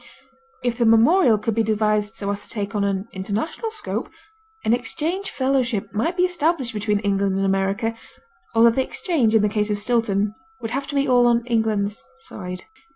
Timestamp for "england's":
11.45-12.03